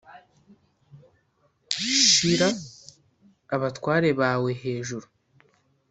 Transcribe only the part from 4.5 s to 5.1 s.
hejuru.